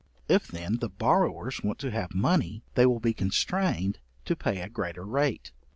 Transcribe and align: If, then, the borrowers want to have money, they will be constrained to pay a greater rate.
If, 0.27 0.47
then, 0.47 0.77
the 0.77 0.89
borrowers 0.89 1.61
want 1.61 1.77
to 1.81 1.91
have 1.91 2.15
money, 2.15 2.63
they 2.73 2.87
will 2.87 2.99
be 2.99 3.13
constrained 3.13 3.99
to 4.25 4.35
pay 4.35 4.59
a 4.61 4.67
greater 4.67 5.05
rate. 5.05 5.51